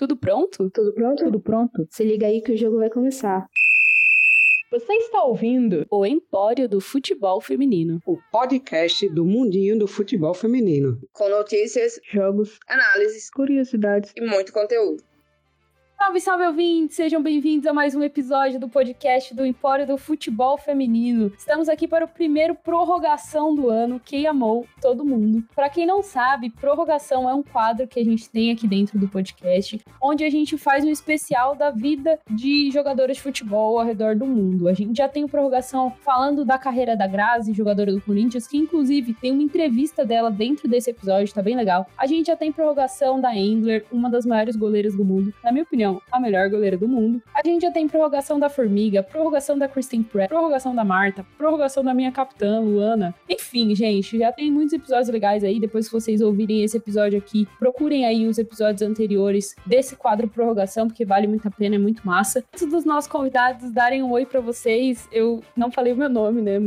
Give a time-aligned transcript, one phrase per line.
[0.00, 0.70] Tudo pronto?
[0.70, 1.24] Tudo pronto?
[1.24, 1.86] Tudo pronto?
[1.90, 3.46] Se liga aí que o jogo vai começar.
[4.70, 10.98] Você está ouvindo o Empório do Futebol Feminino, o podcast do mundinho do futebol feminino,
[11.12, 15.02] com notícias, jogos, análises, curiosidades e muito conteúdo.
[16.02, 16.96] Salve, salve ouvintes!
[16.96, 21.30] Sejam bem-vindos a mais um episódio do podcast do Empório do Futebol Feminino.
[21.36, 24.00] Estamos aqui para o primeiro prorrogação do ano.
[24.02, 24.66] Quem amou?
[24.80, 25.44] Todo mundo.
[25.54, 29.08] Para quem não sabe, prorrogação é um quadro que a gente tem aqui dentro do
[29.08, 34.16] podcast, onde a gente faz um especial da vida de jogadoras de futebol ao redor
[34.16, 34.68] do mundo.
[34.68, 39.12] A gente já tem prorrogação falando da carreira da Grazi, jogadora do Corinthians, que inclusive
[39.12, 41.86] tem uma entrevista dela dentro desse episódio, tá bem legal.
[41.98, 45.34] A gente já tem prorrogação da Endler, uma das maiores goleiras do mundo.
[45.44, 47.22] Na minha opinião, a melhor goleira do mundo.
[47.34, 51.82] A gente já tem prorrogação da Formiga, prorrogação da Kristen Pratt, prorrogação da Marta, prorrogação
[51.82, 53.14] da minha capitã, Luana.
[53.28, 55.58] Enfim, gente, já tem muitos episódios legais aí.
[55.58, 60.86] Depois que vocês ouvirem esse episódio aqui, procurem aí os episódios anteriores desse quadro prorrogação,
[60.86, 62.44] porque vale muito a pena, é muito massa.
[62.52, 66.42] Antes dos nossos convidados darem um oi para vocês, eu não falei o meu nome,
[66.42, 66.60] né?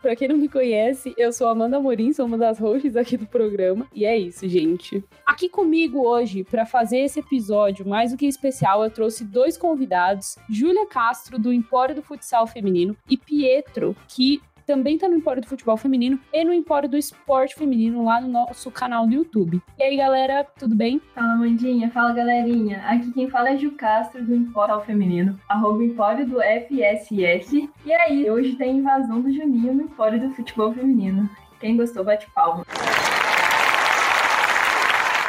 [0.00, 3.26] Pra quem não me conhece, eu sou Amanda Morim, sou uma das hosts aqui do
[3.26, 3.86] programa.
[3.94, 5.04] E é isso, gente.
[5.26, 10.36] Aqui comigo hoje, para fazer esse episódio mais do que especial, eu trouxe dois convidados:
[10.48, 15.48] Júlia Castro, do Empório do Futsal Feminino, e Pietro, que também tá no Empório do
[15.48, 19.60] Futebol Feminino e no Empório do Esporte Feminino lá no nosso canal do YouTube.
[19.76, 21.00] E aí, galera, tudo bem?
[21.12, 21.90] Fala, Mandinha.
[21.90, 22.80] Fala, galerinha.
[22.86, 27.68] Aqui quem fala é Ju Castro, do Empório Feminino, arroba Empório do FSS.
[27.84, 31.28] E aí, hoje tem invasão do Juninho no Empório do Futebol Feminino.
[31.58, 32.64] Quem gostou, bate palma.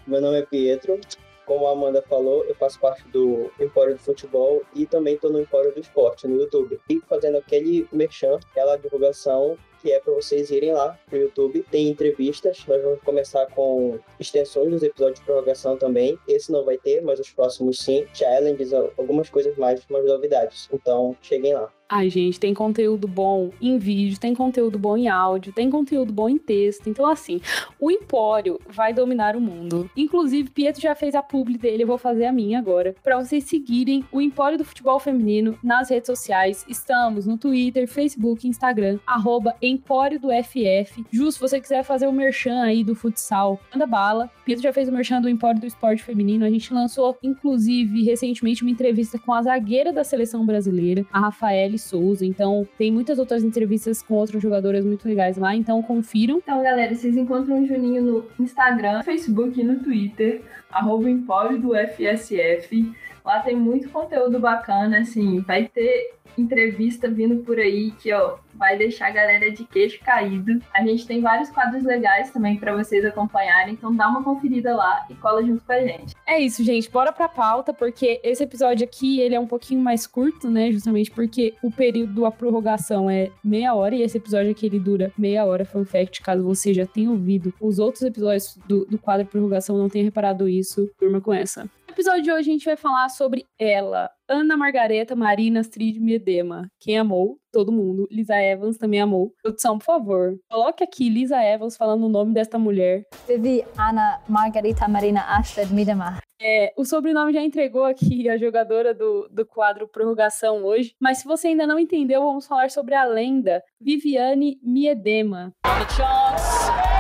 [0.08, 1.00] Meu nome é Pietro,
[1.46, 5.40] como a Amanda falou, eu faço parte do Empório do Futebol e também estou no
[5.40, 6.80] Empório do Esporte no YouTube.
[6.90, 11.66] E fazendo aquele merchan, aquela divulgação que é para vocês irem lá pro YouTube.
[11.72, 16.18] Tem entrevistas, nós vamos começar com extensões dos episódios de prorrogação também.
[16.28, 18.06] Esse não vai ter, mas os próximos sim.
[18.14, 20.70] Challenges, algumas coisas mais, umas novidades.
[20.72, 21.72] Então, cheguem lá.
[21.94, 26.30] Ai, gente, tem conteúdo bom em vídeo, tem conteúdo bom em áudio, tem conteúdo bom
[26.30, 26.88] em texto.
[26.88, 27.42] Então, assim,
[27.78, 29.92] o Empório vai dominar o mundo.
[29.98, 32.96] Inclusive, Pietro já fez a publi dele, eu vou fazer a minha agora.
[33.04, 36.64] Para vocês seguirem o Empório do Futebol Feminino nas redes sociais.
[36.66, 41.06] Estamos no Twitter, Facebook, Instagram, arroba Empório do FF.
[41.12, 44.30] Ju, se você quiser fazer o merchan aí do futsal, manda bala.
[44.46, 46.46] Pietro já fez o merchan do Empório do Esporte Feminino.
[46.46, 51.78] A gente lançou, inclusive, recentemente uma entrevista com a zagueira da seleção brasileira, a Rafaele
[51.78, 52.26] Souza.
[52.26, 56.38] Então, tem muitas outras entrevistas com outras jogadoras muito legais lá, então confiram.
[56.38, 61.72] Então, galera, vocês encontram o Juninho no Instagram, Facebook e no Twitter, arroba Empório do
[61.76, 62.92] FSF.
[63.24, 68.78] Lá tem muito conteúdo bacana, assim, vai ter entrevista vindo por aí que, ó, vai
[68.78, 70.62] deixar a galera de queixo caído.
[70.74, 75.06] A gente tem vários quadros legais também para vocês acompanharem, então dá uma conferida lá
[75.10, 76.16] e cola junto com a gente.
[76.28, 80.06] É isso, gente, bora pra pauta, porque esse episódio aqui, ele é um pouquinho mais
[80.06, 84.66] curto, né, justamente porque o período da prorrogação é meia hora e esse episódio aqui
[84.66, 88.86] ele dura meia hora, fun fact, caso você já tenha ouvido os outros episódios do,
[88.86, 91.70] do quadro prorrogação, não tenha reparado isso, turma com essa.
[91.92, 96.72] No episódio de hoje a gente vai falar sobre ela, Ana Margareta Marina Astrid Miedema.
[96.80, 97.38] Quem amou?
[97.52, 98.08] Todo mundo.
[98.10, 99.34] Lisa Evans também amou.
[99.44, 103.04] Produção, por favor, coloque aqui Lisa Evans falando o nome desta mulher.
[103.28, 106.20] Vivi Ana Margarita Marina Astrid Miedema.
[106.42, 111.26] É, o sobrenome já entregou aqui a jogadora do, do quadro Prorrogação hoje, mas se
[111.26, 115.54] você ainda não entendeu, vamos falar sobre a lenda Viviane Miedema.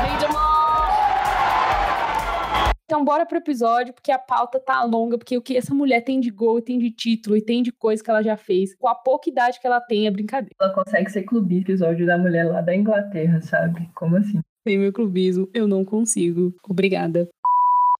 [0.03, 0.60] Miedema.
[2.91, 6.19] Então, bora pro episódio, porque a pauta tá longa, porque o que essa mulher tem
[6.19, 8.94] de gol, tem de título e tem de coisa que ela já fez, com a
[8.94, 10.53] pouca idade que ela tem, é brincadeira.
[10.59, 13.90] Ela consegue ser clubista, episódio da mulher lá da Inglaterra, sabe?
[13.96, 14.41] Como assim?
[14.68, 16.53] Sem meu clubismo, eu não consigo.
[16.69, 17.29] Obrigada.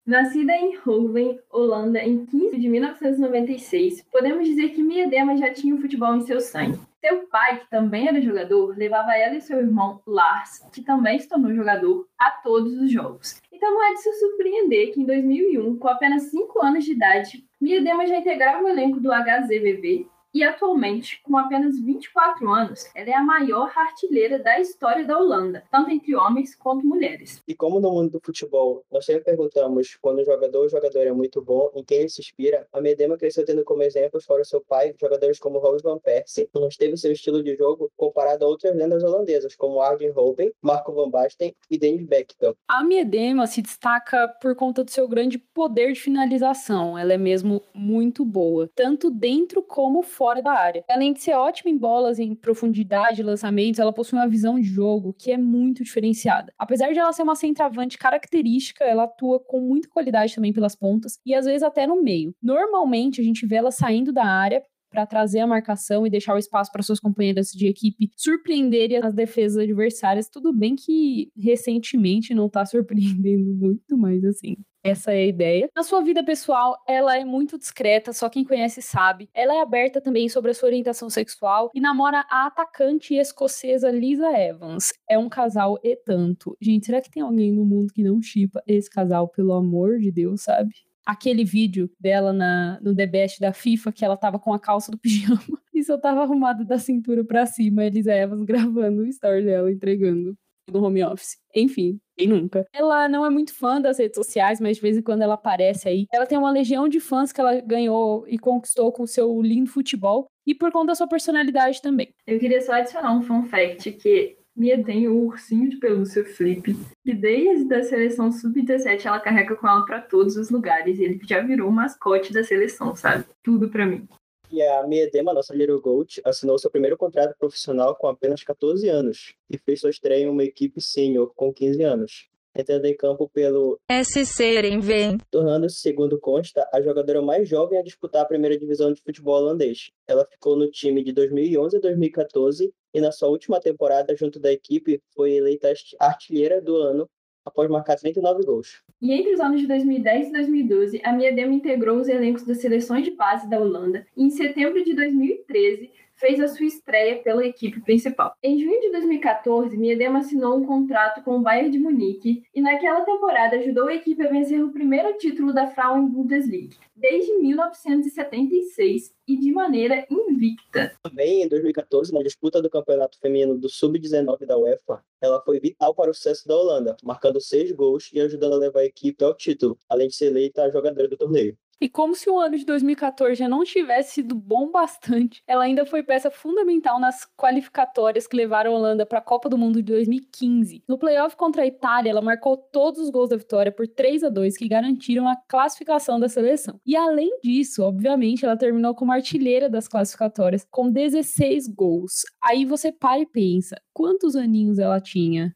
[0.04, 5.78] Nascida em Hoven, Holanda, em 15 de 1996, podemos dizer que Miedema já tinha o
[5.80, 6.76] futebol em seu sangue.
[7.00, 11.28] Seu pai, que também era jogador, levava ela e seu irmão Lars, que também se
[11.28, 13.40] tornou jogador, a todos os jogos.
[13.52, 17.44] Então não é de se surpreender que em 2001, com apenas 5 anos de idade,
[17.60, 23.14] Miedema já integrava o elenco do HZVV e atualmente, com apenas 24 anos, ela é
[23.14, 27.42] a maior artilheira da história da Holanda, tanto entre homens quanto mulheres.
[27.46, 31.12] E como no mundo do futebol, nós sempre perguntamos quando o jogador ou jogador é
[31.12, 34.62] muito bom, em quem ele se inspira, a Medema cresceu tendo como exemplo, fora seu
[34.62, 38.48] pai, jogadores como Robin van Persie, que nos teve seu estilo de jogo comparado a
[38.48, 42.54] outras lendas holandesas, como Arjen Robben, Marco van Basten e Dennis Beckham.
[42.68, 46.96] A Miedema se destaca por conta do seu grande poder de finalização.
[46.96, 50.84] Ela é mesmo muito boa, tanto dentro como fora fora da área.
[50.88, 55.12] Além de ser ótima em bolas em profundidade, lançamentos, ela possui uma visão de jogo
[55.18, 56.52] que é muito diferenciada.
[56.56, 61.18] Apesar de ela ser uma centroavante característica, ela atua com muita qualidade também pelas pontas
[61.26, 62.32] e às vezes até no meio.
[62.40, 66.38] Normalmente a gente vê ela saindo da área para trazer a marcação e deixar o
[66.38, 70.28] espaço para suas companheiras de equipe surpreenderem as defesas adversárias.
[70.28, 75.70] Tudo bem que recentemente não tá surpreendendo muito, mas assim, essa é a ideia.
[75.76, 79.28] Na sua vida pessoal, ela é muito discreta, só quem conhece sabe.
[79.32, 84.28] Ela é aberta também sobre a sua orientação sexual e namora a atacante escocesa Lisa
[84.36, 84.92] Evans.
[85.08, 86.56] É um casal e tanto.
[86.60, 90.10] Gente, será que tem alguém no mundo que não chipa esse casal, pelo amor de
[90.10, 90.74] Deus, sabe?
[91.04, 94.90] Aquele vídeo dela na, no The Best da FIFA, que ela tava com a calça
[94.90, 99.44] do pijama e só tava arrumada da cintura para cima, Elisa Evans gravando o story
[99.44, 100.36] dela, entregando
[100.70, 101.36] no home office.
[101.54, 102.66] Enfim, quem nunca?
[102.72, 105.88] Ela não é muito fã das redes sociais, mas de vez em quando ela aparece
[105.88, 106.06] aí.
[106.12, 110.28] Ela tem uma legião de fãs que ela ganhou e conquistou com seu lindo futebol
[110.46, 112.14] e por conta da sua personalidade também.
[112.26, 116.76] Eu queria só adicionar um fun fact que Mia tem o ursinho de pelúcia Flip,
[117.02, 121.00] que desde a seleção sub-17 ela carrega com ela para todos os lugares.
[121.00, 123.24] Ele já virou o mascote da seleção, sabe?
[123.42, 124.06] Tudo para mim.
[124.50, 129.34] E a Miedema, nossa Little Gold, assinou seu primeiro contrato profissional com apenas 14 anos
[129.48, 133.78] e fez sua estreia em uma equipe sênior com 15 anos entrando em campo pelo
[133.90, 139.02] SC Erenveen, tornando-se, segundo consta, a jogadora mais jovem a disputar a primeira divisão de
[139.02, 139.90] futebol holandês.
[140.06, 144.52] Ela ficou no time de 2011 a 2014 e na sua última temporada junto da
[144.52, 147.08] equipe foi eleita artilheira do ano
[147.44, 148.82] após marcar 39 gols.
[149.00, 153.04] E entre os anos de 2010 e 2012, a Miedema integrou os elencos das seleções
[153.04, 155.90] de base da Holanda e em setembro de 2013
[156.22, 158.32] fez a sua estreia pela equipe principal.
[158.40, 163.00] Em junho de 2014, Miedema assinou um contrato com o Bayern de Munique e naquela
[163.00, 169.36] temporada ajudou a equipe a vencer o primeiro título da Frauen Bundesliga desde 1976 e
[169.36, 170.92] de maneira invicta.
[171.02, 175.94] Também em 2014, na disputa do campeonato feminino do Sub-19 da UEFA, ela foi vital
[175.94, 179.34] para o sucesso da Holanda, marcando seis gols e ajudando a levar a equipe ao
[179.34, 181.56] título, além de ser eleita a jogadora do torneio.
[181.82, 185.84] E como se o ano de 2014 já não tivesse sido bom bastante, ela ainda
[185.84, 189.90] foi peça fundamental nas qualificatórias que levaram a Holanda para a Copa do Mundo de
[189.90, 190.84] 2015.
[190.88, 194.28] No playoff contra a Itália, ela marcou todos os gols da vitória por 3 a
[194.28, 196.80] 2 que garantiram a classificação da seleção.
[196.86, 202.22] E além disso, obviamente, ela terminou como artilheira das classificatórias com 16 gols.
[202.40, 205.52] Aí você para e pensa, quantos aninhos ela tinha?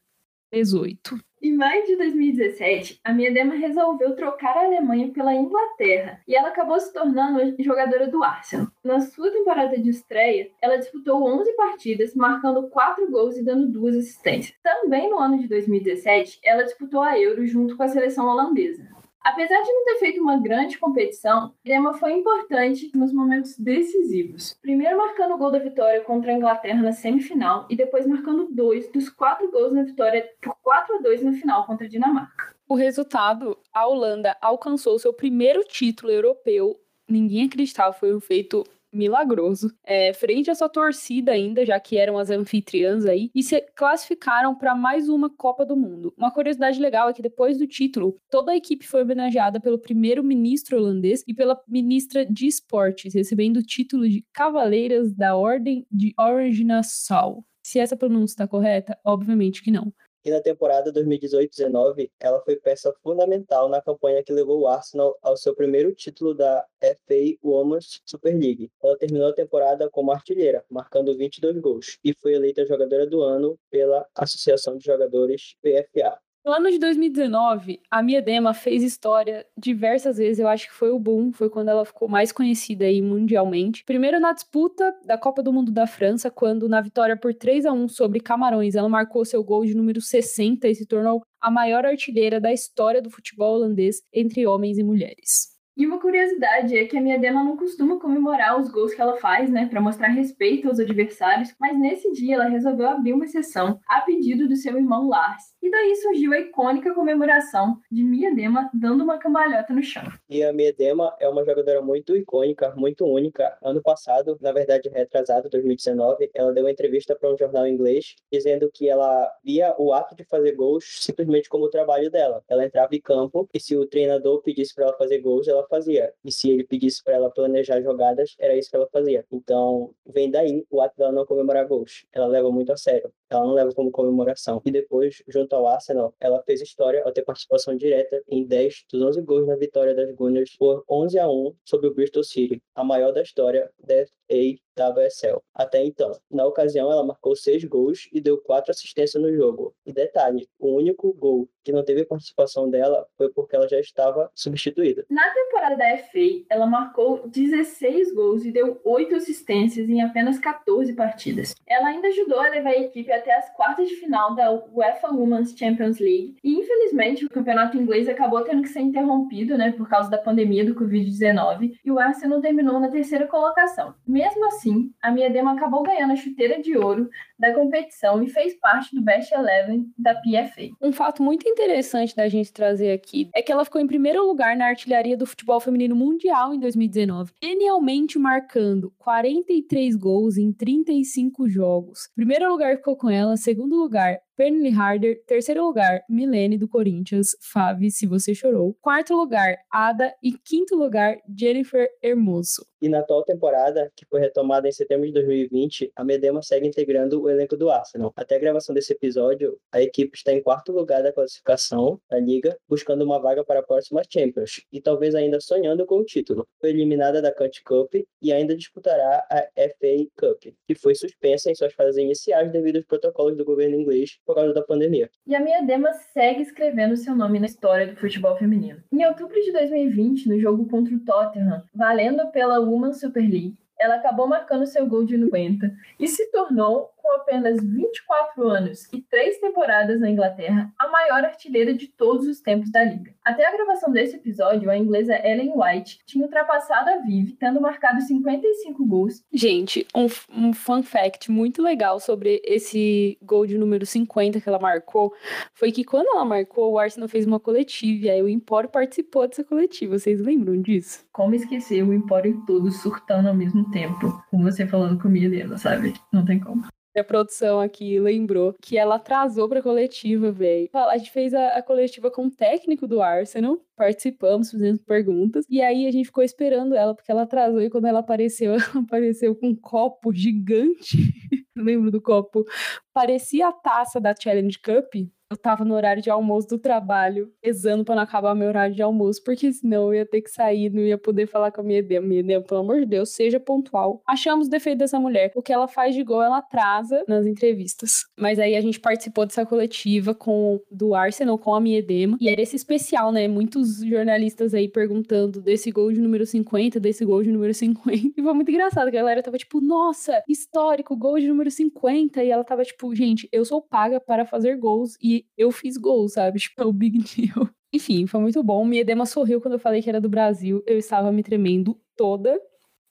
[0.51, 1.17] 18.
[1.47, 6.77] Em maio de 2017, a Miedema resolveu trocar a Alemanha pela Inglaterra e ela acabou
[6.77, 8.67] se tornando jogadora do Arsenal.
[8.83, 13.95] Na sua temporada de estreia, ela disputou 11 partidas, marcando 4 gols e dando 2
[13.95, 14.57] assistências.
[14.61, 18.85] Também no ano de 2017, ela disputou a Euro junto com a seleção holandesa.
[19.21, 24.57] Apesar de não ter feito uma grande competição, Irema foi importante nos momentos decisivos.
[24.61, 28.89] Primeiro marcando o gol da vitória contra a Inglaterra na semifinal e depois marcando dois
[28.91, 32.55] dos quatro gols na vitória por 4 a 2 na final contra a Dinamarca.
[32.69, 36.75] O resultado, a Holanda alcançou seu primeiro título europeu.
[37.07, 38.63] Ninguém acreditava, foi feito
[38.97, 43.61] milagroso, é, frente à sua torcida ainda, já que eram as anfitriãs aí, e se
[43.75, 46.13] classificaram para mais uma Copa do Mundo.
[46.17, 50.77] Uma curiosidade legal é que depois do título, toda a equipe foi homenageada pelo primeiro-ministro
[50.77, 56.63] holandês e pela ministra de esportes, recebendo o título de Cavaleiras da Ordem de Orange
[56.63, 57.45] Nassau.
[57.63, 59.93] Se essa pronúncia está correta, obviamente que não
[60.27, 65.37] e na temporada 2018-19 ela foi peça fundamental na campanha que levou o Arsenal ao
[65.37, 68.69] seu primeiro título da FA Women's Super League.
[68.83, 73.57] Ela terminou a temporada como artilheira, marcando 22 gols, e foi eleita jogadora do ano
[73.71, 76.19] pela Associação de Jogadores PFA.
[76.47, 80.39] No ano de 2019, a Miedema fez história diversas vezes.
[80.39, 83.83] Eu acho que foi o boom, foi quando ela ficou mais conhecida aí mundialmente.
[83.83, 87.73] Primeiro na disputa da Copa do Mundo da França, quando na vitória por 3 a
[87.73, 91.85] 1 sobre Camarões, ela marcou seu gol de número 60 e se tornou a maior
[91.85, 95.56] artilheira da história do futebol holandês entre homens e mulheres.
[95.77, 99.47] E uma curiosidade é que a Miedema não costuma comemorar os gols que ela faz,
[99.47, 104.01] né, para mostrar respeito aos adversários, mas nesse dia ela resolveu abrir uma exceção a
[104.01, 105.43] pedido do seu irmão Lars.
[105.61, 110.01] E daí surgiu a icônica comemoração de Miedema dando uma cambalhota no chão.
[110.27, 113.55] E a Miedema é uma jogadora muito icônica, muito única.
[113.61, 118.67] Ano passado, na verdade retrasado, 2019, ela deu uma entrevista para um jornal inglês dizendo
[118.73, 122.43] que ela via o ato de fazer gols simplesmente como o trabalho dela.
[122.49, 126.13] Ela entrava em campo e se o treinador pedisse para ela fazer gols, ela fazia.
[126.23, 129.25] E se ele pedisse para ela planejar jogadas, era isso que ela fazia.
[129.31, 132.05] Então, vem daí o ato dela não comemorar gols.
[132.11, 133.11] Ela leva muito a sério.
[133.29, 134.61] Ela não leva como comemoração.
[134.65, 139.01] E depois, junto ao Arsenal, ela fez história ao ter participação direta em 10 dos
[139.01, 142.83] 11 gols na vitória das Gunners por 11 a 1 sobre o Bristol City, a
[142.83, 145.41] maior da história da FA WSL.
[145.53, 149.75] Até então, na ocasião, ela marcou seis gols e deu quatro assistências no jogo.
[149.85, 154.31] E detalhe, o único gol que não teve participação dela foi porque ela já estava
[154.33, 155.05] substituída.
[155.09, 160.93] Na temporada da FA, ela marcou 16 gols e deu 8 assistências em apenas 14
[160.93, 161.55] partidas.
[161.65, 165.55] Ela ainda ajudou a levar a equipe até as quartas de final da UEFA Women's
[165.57, 170.09] Champions League e, infelizmente, o campeonato inglês acabou tendo que ser interrompido né, por causa
[170.09, 173.93] da pandemia do Covid-19 e o Arsenal terminou na terceira colocação.
[174.07, 178.95] Mesmo assim, a Miedema acabou ganhando a chuteira de ouro da competição e fez parte
[178.95, 180.69] do Best Eleven da PFA.
[180.81, 184.55] Um fato muito interessante da gente trazer aqui é que ela ficou em primeiro lugar
[184.55, 192.09] na artilharia do futebol feminino mundial em 2019, genialmente marcando 43 gols em 35 jogos.
[192.15, 195.19] Primeiro lugar ficou com ela, segundo lugar, Pernille Harder.
[195.25, 197.35] Terceiro lugar, Milene do Corinthians.
[197.41, 198.77] Fave, se você chorou.
[198.79, 200.13] Quarto lugar, Ada.
[200.21, 202.63] E quinto lugar, Jennifer Hermoso.
[202.79, 207.19] E na atual temporada, que foi retomada em setembro de 2020, a Medema segue integrando
[207.19, 208.13] o elenco do Arsenal.
[208.15, 212.55] Até a gravação desse episódio, a equipe está em quarto lugar da classificação da liga,
[212.69, 216.47] buscando uma vaga para a próxima Champions e talvez ainda sonhando com o título.
[216.61, 221.55] Foi eliminada da Cut Cup e ainda disputará a FA Cup, que foi suspensa em
[221.55, 225.09] suas fases iniciais devido aos protocolos do governo inglês por causa da pandemia.
[225.25, 228.83] E a Miedema segue escrevendo seu nome na história do futebol feminino.
[228.91, 233.95] Em outubro de 2020, no jogo contra o Tottenham, valendo pela Women's Super League, ela
[233.95, 239.39] acabou marcando seu gol de 90 e se tornou com apenas 24 anos e três
[239.39, 243.13] temporadas na Inglaterra, a maior artilheira de todos os tempos da liga.
[243.23, 248.01] Até a gravação desse episódio, a inglesa Ellen White tinha ultrapassado a Vivi, tendo marcado
[248.01, 249.23] 55 gols.
[249.31, 254.59] Gente, um, um fun fact muito legal sobre esse gol de número 50 que ela
[254.59, 255.13] marcou
[255.53, 259.25] foi que quando ela marcou, o Arsenal fez uma coletiva e aí o Empório participou
[259.25, 259.97] dessa coletiva.
[259.97, 261.05] Vocês lembram disso?
[261.13, 265.93] Como esquecer o Empório todo surtando ao mesmo tempo, com você falando com Milena, sabe?
[266.11, 266.65] Não tem como.
[266.99, 270.69] A produção aqui lembrou que ela atrasou pra coletiva, velho.
[270.73, 275.61] A gente fez a, a, coletiva com o técnico do Arsenal, participamos, fazendo perguntas, e
[275.61, 279.35] aí a gente ficou esperando ela, porque ela atrasou, e quando ela apareceu, ela apareceu
[279.35, 280.97] com um copo gigante.
[281.55, 282.45] Lembro do copo?
[282.93, 284.93] Parecia a taça da Challenge Cup,
[285.29, 288.81] eu tava no horário de almoço do trabalho, rezando pra não acabar meu horário de
[288.81, 291.79] almoço, porque senão eu ia ter que sair, não ia poder falar com a minha
[291.79, 292.07] Edema.
[292.07, 294.01] Minha Edema, pelo amor de Deus, seja pontual.
[294.07, 295.31] Achamos o defeito dessa mulher.
[295.35, 298.05] O que ela faz de gol, ela atrasa nas entrevistas.
[298.17, 302.17] Mas aí a gente participou dessa coletiva com do Arsenal com a minha Edema.
[302.21, 303.27] E era esse especial, né?
[303.27, 308.13] Muitos jornalistas aí perguntando desse gol de número 50, desse gol de número 50.
[308.17, 312.23] E foi muito engraçado, a galera tava tipo, nossa, histórico, gol de número 50.
[312.23, 316.07] E ela tava tipo, gente, eu sou paga para fazer gols e eu fiz gol,
[316.09, 316.39] sabe?
[316.39, 317.49] Tipo, é o big deal.
[317.73, 318.65] Enfim, foi muito bom.
[318.65, 320.63] Minha Edema sorriu quando eu falei que era do Brasil.
[320.65, 322.39] Eu estava me tremendo toda.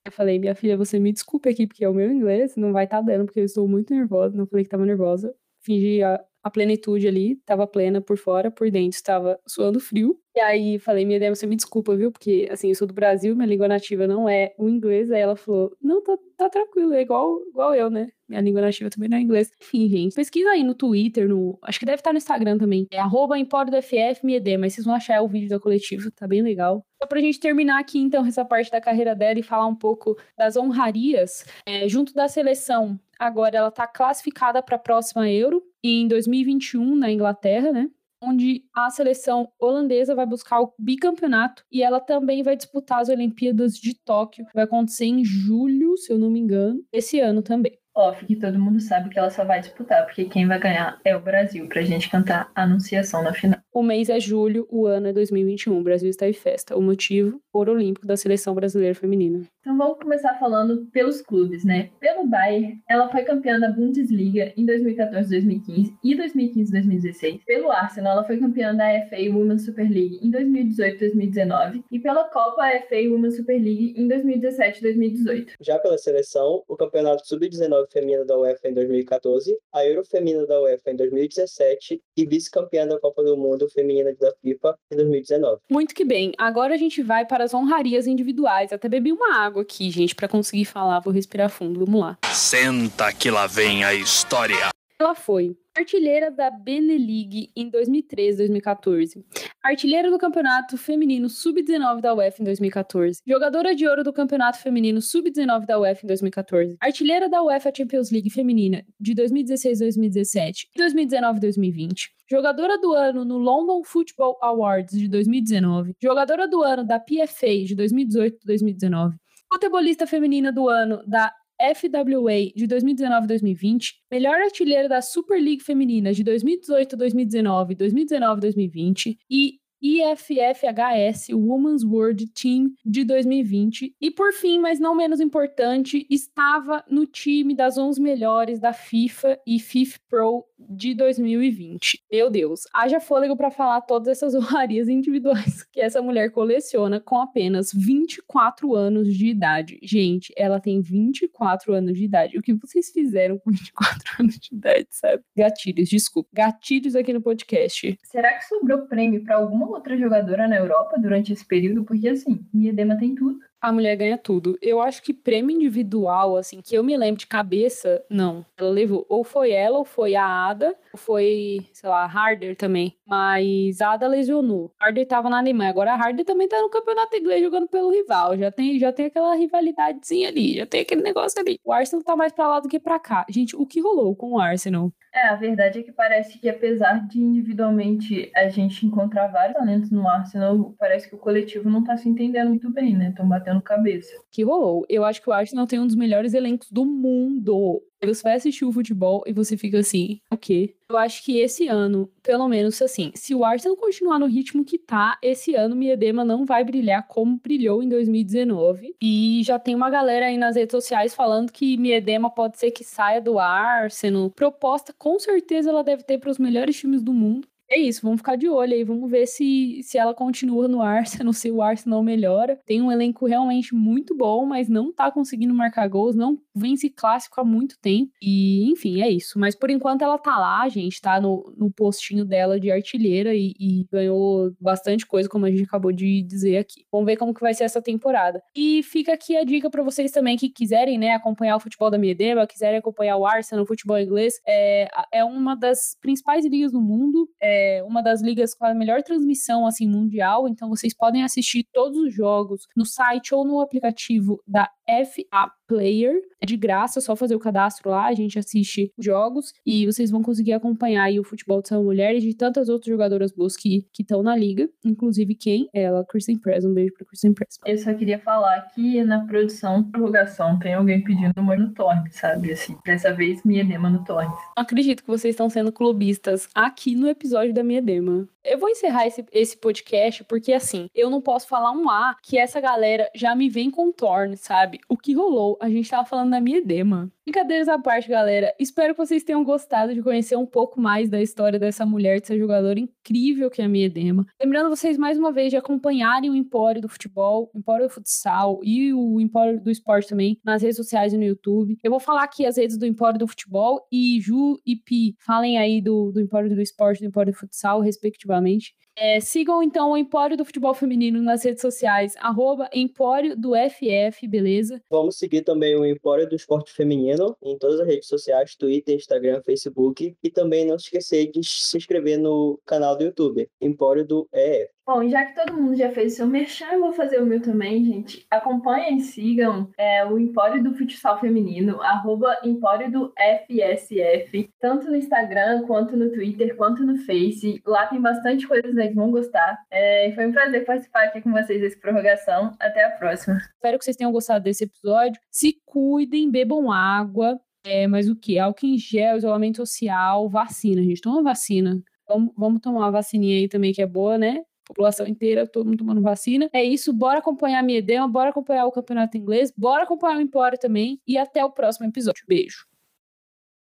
[0.05, 2.85] Eu falei, minha filha, você me desculpe aqui, porque é o meu inglês não vai
[2.85, 4.37] estar tá dando, porque eu estou muito nervosa.
[4.37, 5.35] Não falei que estava nervosa.
[5.63, 10.17] Fingi a, a plenitude ali, estava plena por fora, por dentro estava suando frio.
[10.33, 12.13] E aí falei, minha Edema, você me desculpa, viu?
[12.13, 15.11] Porque, assim, eu sou do Brasil, minha língua nativa não é o inglês.
[15.11, 18.09] Aí ela falou, não, tá, tá tranquilo, é igual, igual eu, né?
[18.29, 19.51] Minha língua nativa também não é inglês.
[19.61, 21.59] Enfim, gente, pesquisa aí no Twitter, no.
[21.63, 22.87] Acho que deve estar no Instagram também.
[22.93, 26.29] É arroba Empório do FF Miedema, mas vocês vão achar o vídeo da coletiva, tá
[26.29, 26.85] bem legal.
[27.03, 30.17] Só pra gente terminar aqui, então, essa parte da carreira dela e falar um pouco
[30.37, 31.45] das honrarias.
[31.67, 37.11] É, junto da seleção, agora ela tá classificada para a próxima Euro, em 2021, na
[37.11, 37.89] Inglaterra, né?
[38.23, 43.75] onde a seleção holandesa vai buscar o bicampeonato e ela também vai disputar as Olimpíadas
[43.75, 44.47] de Tóquio.
[44.55, 47.79] Vai acontecer em julho, se eu não me engano, esse ano também.
[47.95, 51.17] Óbvio que todo mundo sabe que ela só vai disputar, porque quem vai ganhar é
[51.17, 53.59] o Brasil, pra gente cantar a anunciação na final.
[53.73, 55.79] O mês é julho, o ano é 2021.
[55.79, 56.77] O Brasil está em festa.
[56.77, 57.41] O motivo?
[57.55, 59.41] Ouro Olímpico da Seleção Brasileira Feminina.
[59.67, 61.91] Então vamos começar falando pelos clubes, né?
[61.99, 67.41] Pelo Bayern, ela foi campeã da Bundesliga em 2014-2015 e 2015-2016.
[67.45, 72.63] Pelo Arsenal, ela foi campeã da FA Women's Super League em 2018-2019 e pela Copa
[72.89, 75.55] FA Women's Super League em 2017-2018.
[75.61, 80.63] Já pela seleção, o campeonato sub-19 feminino da UEFA em 2014, a Euro feminina da
[80.63, 85.61] UEFA em 2017 e vice-campeã da Copa do Mundo feminina da FIFA em 2019.
[85.69, 86.31] Muito que bem.
[86.39, 88.73] Agora a gente vai para as honrarias individuais.
[88.73, 91.01] Até bebi uma água aqui, gente, para conseguir falar.
[91.01, 91.85] Vou respirar fundo.
[91.85, 92.19] Vamos lá.
[92.33, 94.71] Senta que lá vem a história.
[94.99, 99.23] Ela foi Artilheira da Benelig em 2013, 2014.
[99.63, 103.21] Artilheira do Campeonato Feminino Sub-19 da UEFA em 2014.
[103.27, 106.77] Jogadora de ouro do Campeonato Feminino Sub-19 da UEFA em 2014.
[106.81, 112.11] Artilheira da UEFA Champions League Feminina de 2016, 2017 e 2019, 2020.
[112.31, 115.95] Jogadora do ano no London Football Awards de 2019.
[116.03, 119.17] Jogadora do ano da PFA de 2018 2019.
[119.53, 121.33] Futebolista feminina do ano da
[121.75, 131.85] FWA de 2019-2020, melhor artilheira da Super League feminina de 2018-2019, 2019-2020 e IFFHS Women's
[131.85, 137.77] World Team de 2020 e por fim, mas não menos importante, estava no time das
[137.77, 142.05] 11 melhores da FIFA e FIFA Pro de 2020.
[142.11, 147.19] Meu Deus, haja fôlego para falar todas essas honrarias individuais que essa mulher coleciona com
[147.19, 149.79] apenas 24 anos de idade.
[149.83, 152.39] Gente, ela tem 24 anos de idade.
[152.39, 155.23] O que vocês fizeram com 24 anos de idade, sabe?
[155.37, 156.31] Gatilhos, desculpa.
[156.33, 157.99] Gatilhos aqui no podcast.
[158.05, 161.85] Será que sobrou prêmio para alguma outra jogadora na Europa durante esse período?
[161.85, 164.57] Porque assim, Miedema tem tudo a mulher ganha tudo.
[164.61, 168.45] Eu acho que prêmio individual, assim, que eu me lembro de cabeça, não.
[168.57, 169.07] Ela levou.
[169.09, 172.97] Ou foi ela, ou foi a Ada, ou foi, sei lá, a Harder também.
[173.07, 174.73] Mas a Ada lesionou.
[174.81, 175.71] A Harder tava na Alemanha.
[175.71, 178.37] Agora a Harder também tá no campeonato inglês jogando pelo rival.
[178.37, 180.55] Já tem, já tem aquela rivalidadezinha ali.
[180.57, 181.59] Já tem aquele negócio ali.
[181.65, 183.25] O Arsenal tá mais pra lá do que pra cá.
[183.29, 184.93] Gente, o que rolou com o Arsenal?
[185.17, 189.91] É, a verdade é que parece que apesar de individualmente a gente encontrar vários talentos
[189.91, 193.09] no Arsenal, parece que o coletivo não tá se entendendo muito bem, né?
[193.09, 194.15] Estão batendo cabeça.
[194.31, 194.85] Que rolou.
[194.91, 197.83] Eu acho que o Arsenal tem um dos melhores elencos do mundo.
[198.05, 200.77] Você vai assistir o futebol e você fica assim, o quê?
[200.89, 204.79] Eu acho que esse ano, pelo menos assim, se o Arsenal continuar no ritmo que
[204.79, 208.95] tá, esse ano o Miedema não vai brilhar como brilhou em 2019.
[209.03, 212.85] E já tem uma galera aí nas redes sociais falando que Miedema pode ser que
[212.85, 214.31] saia do Arsenal.
[214.31, 218.21] Proposta, com certeza, ela deve ter para os melhores times do mundo é isso, vamos
[218.21, 222.03] ficar de olho aí, vamos ver se, se ela continua no Arsenal, se o Arsenal
[222.03, 222.61] melhora.
[222.65, 227.41] Tem um elenco realmente muito bom, mas não tá conseguindo marcar gols, não vence clássico
[227.41, 228.13] há muito tempo.
[228.23, 229.39] E, enfim, é isso.
[229.39, 233.53] Mas por enquanto ela tá lá, gente, tá no, no postinho dela de artilheira e,
[233.59, 236.85] e ganhou bastante coisa, como a gente acabou de dizer aqui.
[236.91, 238.41] Vamos ver como que vai ser essa temporada.
[238.55, 241.99] E fica aqui a dica para vocês também que quiserem, né, acompanhar o futebol da
[241.99, 244.35] Miedema, quiserem acompanhar o Arsenal, o futebol inglês.
[244.47, 247.29] É, é uma das principais ligas do mundo.
[247.41, 251.67] É, é uma das ligas com a melhor transmissão assim mundial, então vocês podem assistir
[251.73, 256.15] todos os jogos no site ou no aplicativo da FA Player.
[256.41, 260.11] É de graça, é só fazer o cadastro lá, a gente assiste jogos e vocês
[260.11, 263.57] vão conseguir acompanhar aí o futebol de São Mulher e de tantas outras jogadoras boas
[263.57, 265.69] que estão na liga, inclusive quem?
[265.73, 266.65] Ela, Kristen Press.
[266.65, 267.59] Um beijo pra Kristen Press.
[267.65, 272.53] Eu só queria falar que na produção, prorrogação, tem alguém pedindo amor no torre, sabe?
[272.53, 274.29] Assim, dessa vez, minha edema no torre.
[274.57, 278.29] Acredito que vocês estão sendo clubistas aqui no episódio da minha edema.
[278.45, 282.39] Eu vou encerrar esse, esse podcast porque, assim, eu não posso falar um A que
[282.39, 284.76] essa galera já me vem com torne, sabe?
[284.89, 285.59] O que rolou?
[285.61, 287.11] A gente tava falando da minha edema.
[287.25, 288.55] Brincadeiras à parte, galera.
[288.59, 292.39] Espero que vocês tenham gostado de conhecer um pouco mais da história dessa mulher, dessa
[292.39, 294.25] jogadora incrível que é a Mia Edema.
[294.41, 298.61] Lembrando vocês mais uma vez de acompanharem o Empório do Futebol, o Empório do Futsal
[298.63, 301.77] e o Empório do Esporte também nas redes sociais e no YouTube.
[301.83, 305.59] Eu vou falar aqui as redes do Empório do Futebol e Ju e Pi falem
[305.59, 308.75] aí do, do Empório do Esporte e do Empório do Futsal, respectivamente.
[308.99, 314.27] É, sigam então o Empório do Futebol Feminino nas redes sociais, arroba Empório do FF,
[314.27, 314.81] beleza?
[314.91, 319.43] Vamos seguir também o Empório do Esporte Feminino em todas as redes sociais, Twitter, Instagram,
[319.43, 320.17] Facebook.
[320.23, 324.76] E também não se esquecer de se inscrever no canal do YouTube, Empório do EF.
[324.87, 327.43] Bom, já que todo mundo já fez o seu merchan, eu vou fazer o meu
[327.43, 328.25] também, gente.
[328.31, 334.95] Acompanhem e sigam é, o Empório do Futsal Feminino, arroba Empório do FSF, tanto no
[334.95, 337.61] Instagram, quanto no Twitter, quanto no Face.
[337.67, 339.59] Lá tem bastante coisas aí que vão gostar.
[339.73, 342.53] É, foi um prazer participar aqui com vocês dessa prorrogação.
[342.61, 343.39] Até a próxima.
[343.39, 345.21] Espero que vocês tenham gostado desse episódio.
[345.33, 347.41] Se cuidem, bebam água.
[347.65, 348.39] É, mas o que?
[348.39, 351.01] Álcool em gel, isolamento social, vacina, gente.
[351.01, 351.83] Toma vacina.
[352.09, 354.45] Vamos, vamos tomar uma vacininha aí também que é boa, né?
[354.67, 356.51] População inteira, todo mundo tomando vacina.
[356.53, 360.59] É isso, bora acompanhar a Miedema, bora acompanhar o campeonato inglês, bora acompanhar o Empório
[360.59, 362.25] também e até o próximo episódio.
[362.29, 362.67] Beijo.